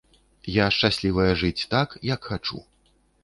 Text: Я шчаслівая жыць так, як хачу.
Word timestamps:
Я 0.53 0.65
шчаслівая 0.77 1.27
жыць 1.43 1.67
так, 1.75 1.89
як 2.13 2.21
хачу. 2.31 2.65